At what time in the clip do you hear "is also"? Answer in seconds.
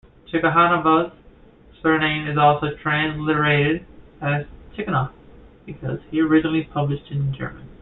2.27-2.75